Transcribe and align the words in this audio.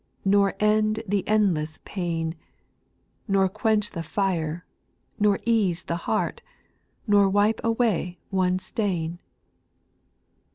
Nor 0.25 0.55
end 0.59 1.03
the 1.07 1.23
endless 1.27 1.77
pain, 1.85 2.33
Nor 3.27 3.47
quench 3.47 3.91
the 3.91 4.01
fire, 4.01 4.65
nor 5.19 5.39
ease 5.45 5.83
the 5.83 5.95
heart. 6.09 6.41
Nor 7.05 7.29
wipe 7.29 7.61
away 7.63 8.17
one 8.31 8.57
stain. 8.57 9.19